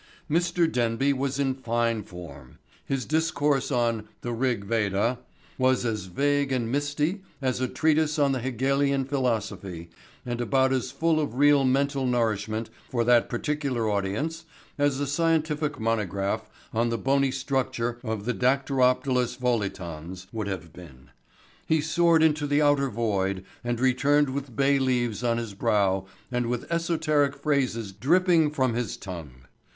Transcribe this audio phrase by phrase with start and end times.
[0.27, 0.65] Mr.
[0.71, 2.57] Denby was in fine form.
[2.85, 5.19] His discourse on "The Rig Veda"
[5.59, 9.91] was as vague and misty as a treatise on the Hegelian philosophy
[10.25, 14.43] and about as full of real mental nourishment for that particular audience
[14.75, 21.11] as a scientific monograph on the bony structure of the dactylopterus volitans would have been.
[21.67, 26.47] He soared into the outer void and returned with bay leaves on his brow and
[26.47, 29.43] with esoteric phrases dripping from his tongue.